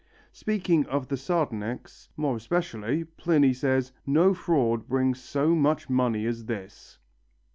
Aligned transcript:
Speaking 0.31 0.87
of 0.87 1.07
the 1.09 1.15
sardonyx, 1.15 2.09
more 2.17 2.35
especially, 2.35 3.03
Pliny 3.03 3.53
says, 3.53 3.91
"no 4.03 4.33
fraud 4.33 4.87
brings 4.89 5.21
so 5.21 5.53
much 5.53 5.91
money 5.91 6.25
as 6.25 6.45
this." 6.45 6.97